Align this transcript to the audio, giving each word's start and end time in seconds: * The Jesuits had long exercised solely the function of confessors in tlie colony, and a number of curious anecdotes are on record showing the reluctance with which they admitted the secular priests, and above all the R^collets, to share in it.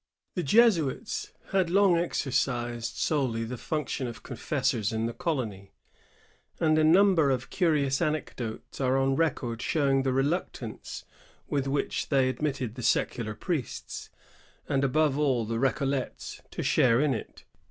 * 0.19 0.33
The 0.33 0.41
Jesuits 0.41 1.31
had 1.51 1.69
long 1.69 1.95
exercised 1.95 2.95
solely 2.97 3.43
the 3.43 3.55
function 3.55 4.07
of 4.07 4.23
confessors 4.23 4.91
in 4.91 5.05
tlie 5.07 5.15
colony, 5.19 5.73
and 6.59 6.79
a 6.79 6.83
number 6.83 7.29
of 7.29 7.51
curious 7.51 8.01
anecdotes 8.01 8.81
are 8.81 8.97
on 8.97 9.15
record 9.15 9.61
showing 9.61 10.01
the 10.01 10.11
reluctance 10.11 11.05
with 11.47 11.67
which 11.67 12.09
they 12.09 12.29
admitted 12.29 12.73
the 12.73 12.81
secular 12.81 13.35
priests, 13.35 14.09
and 14.67 14.83
above 14.83 15.19
all 15.19 15.45
the 15.45 15.57
R^collets, 15.57 16.41
to 16.49 16.63
share 16.63 16.99
in 16.99 17.13
it. 17.13 17.43